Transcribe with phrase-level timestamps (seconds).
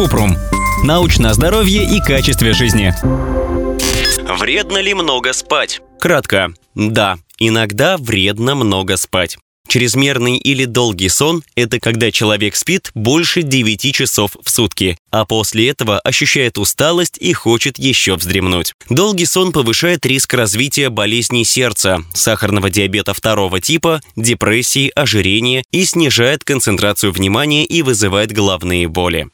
[0.00, 0.34] Купрум.
[0.82, 2.94] Научное здоровье и качестве жизни.
[4.38, 5.82] Вредно ли много спать?
[6.00, 6.54] Кратко.
[6.74, 9.36] Да, иногда вредно много спать.
[9.68, 15.68] Чрезмерный или долгий сон– это когда человек спит больше 9 часов в сутки, а после
[15.68, 18.72] этого ощущает усталость и хочет еще вздремнуть.
[18.88, 26.42] Долгий сон повышает риск развития болезней сердца, сахарного диабета второго типа, депрессии, ожирения и снижает
[26.42, 29.28] концентрацию внимания и вызывает головные боли.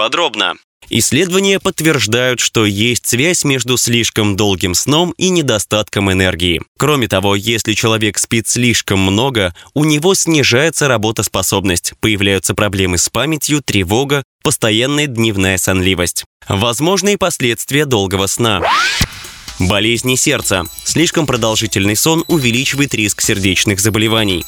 [0.00, 0.54] Подробно.
[0.88, 6.62] Исследования подтверждают, что есть связь между слишком долгим сном и недостатком энергии.
[6.78, 13.60] Кроме того, если человек спит слишком много, у него снижается работоспособность, появляются проблемы с памятью,
[13.62, 16.24] тревога, постоянная дневная сонливость.
[16.48, 18.62] Возможные последствия долгого сна.
[19.58, 20.64] Болезни сердца.
[20.82, 24.46] Слишком продолжительный сон увеличивает риск сердечных заболеваний.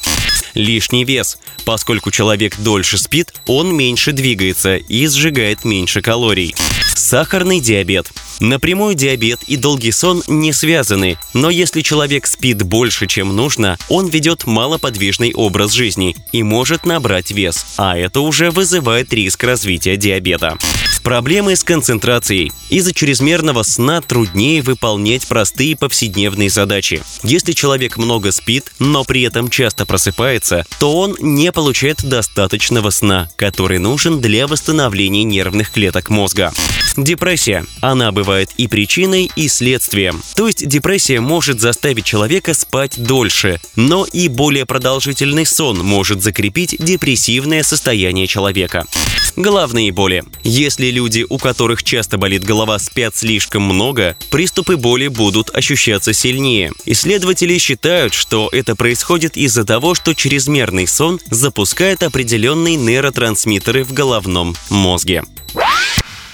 [0.53, 1.37] Лишний вес.
[1.65, 6.55] Поскольку человек дольше спит, он меньше двигается и сжигает меньше калорий.
[6.95, 8.11] Сахарный диабет.
[8.39, 14.07] Напрямую диабет и долгий сон не связаны, но если человек спит больше, чем нужно, он
[14.07, 20.57] ведет малоподвижный образ жизни и может набрать вес, а это уже вызывает риск развития диабета.
[21.01, 22.51] Проблемы с концентрацией.
[22.69, 27.01] Из-за чрезмерного сна труднее выполнять простые повседневные задачи.
[27.23, 33.29] Если человек много спит, но при этом часто просыпается, то он не получает достаточного сна,
[33.35, 36.53] который нужен для восстановления нервных клеток мозга.
[36.97, 37.65] Депрессия.
[37.81, 40.21] Она бывает и причиной, и следствием.
[40.35, 46.75] То есть депрессия может заставить человека спать дольше, но и более продолжительный сон может закрепить
[46.79, 48.85] депрессивное состояние человека.
[49.35, 50.23] Головные боли.
[50.43, 56.71] Если люди, у которых часто болит голова, спят слишком много, приступы боли будут ощущаться сильнее.
[56.85, 64.55] Исследователи считают, что это происходит из-за того, что чрезмерный сон запускает определенные нейротрансмиттеры в головном
[64.69, 65.23] мозге.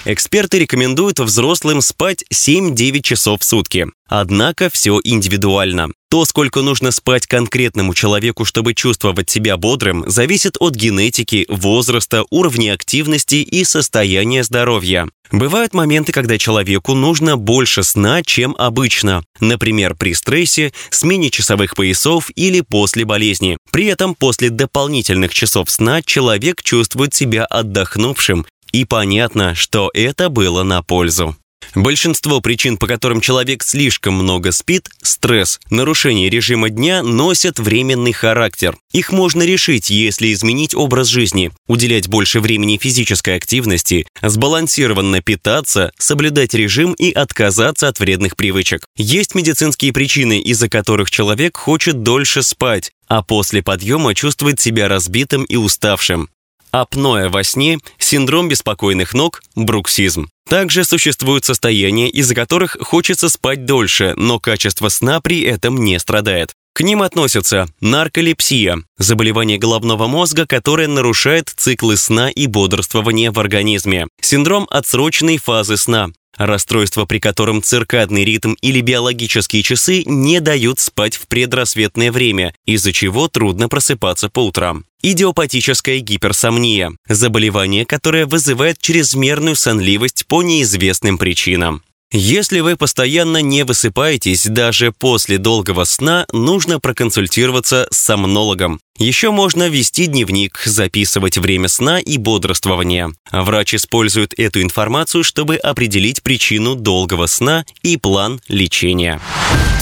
[0.06, 3.86] Эксперты рекомендуют взрослым спать 7-9 часов в сутки.
[4.08, 5.90] Однако все индивидуально.
[6.10, 12.72] То, сколько нужно спать конкретному человеку, чтобы чувствовать себя бодрым, зависит от генетики, возраста, уровня
[12.72, 15.06] активности и состояния здоровья.
[15.30, 19.22] Бывают моменты, когда человеку нужно больше сна, чем обычно.
[19.38, 23.58] Например, при стрессе, смене часовых поясов или после болезни.
[23.70, 30.62] При этом после дополнительных часов сна человек чувствует себя отдохнувшим и понятно, что это было
[30.62, 31.36] на пользу.
[31.74, 38.76] Большинство причин, по которым человек слишком много спит– стресс, нарушение режима дня носят временный характер.
[38.92, 46.54] Их можно решить, если изменить образ жизни, уделять больше времени физической активности, сбалансированно питаться, соблюдать
[46.54, 48.84] режим и отказаться от вредных привычек.
[48.96, 55.44] Есть медицинские причины, из-за которых человек хочет дольше спать, а после подъема чувствует себя разбитым
[55.44, 56.30] и уставшим
[56.72, 60.28] апноэ во сне, синдром беспокойных ног, бруксизм.
[60.48, 66.54] Также существуют состояния, из-за которых хочется спать дольше, но качество сна при этом не страдает.
[66.72, 74.06] К ним относятся нарколепсия– заболевание головного мозга, которое нарушает циклы сна и бодрствования в организме,
[74.20, 76.10] синдром отсроченной фазы сна,
[76.46, 82.92] расстройство, при котором циркадный ритм или биологические часы не дают спать в предрассветное время, из-за
[82.92, 84.84] чего трудно просыпаться по утрам.
[85.02, 91.82] Идиопатическая гиперсомния– заболевание, которое вызывает чрезмерную сонливость по неизвестным причинам.
[92.12, 98.80] Если вы постоянно не высыпаетесь даже после долгого сна, нужно проконсультироваться с сомнологом.
[98.98, 103.12] Еще можно вести дневник, записывать время сна и бодрствования.
[103.30, 109.20] Врач использует эту информацию, чтобы определить причину долгого сна и план лечения.